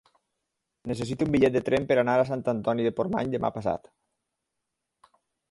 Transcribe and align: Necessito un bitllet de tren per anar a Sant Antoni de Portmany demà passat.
Necessito 0.91 1.27
un 1.29 1.33
bitllet 1.35 1.53
de 1.57 1.61
tren 1.67 1.85
per 1.91 1.97
anar 2.03 2.15
a 2.21 2.23
Sant 2.31 2.43
Antoni 2.55 2.89
de 2.89 2.93
Portmany 3.01 3.31
demà 3.37 3.53
passat. 3.61 3.93